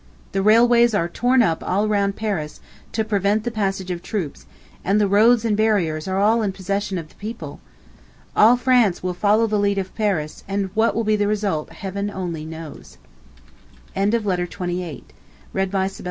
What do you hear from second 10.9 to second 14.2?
will be the result Heaven only knows. To I. P. D. LONDON,